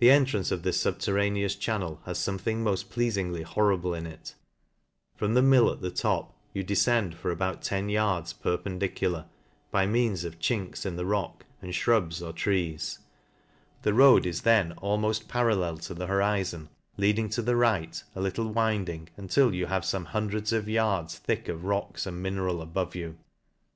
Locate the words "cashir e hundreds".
20.06-20.52